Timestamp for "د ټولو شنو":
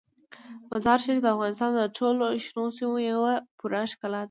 1.75-2.63